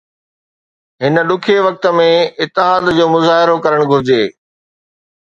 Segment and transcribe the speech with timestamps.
[1.01, 2.07] هن ڏکئي وقت ۾
[2.43, 4.21] اتحاد جو مظاهرو ڪرڻ گهرجي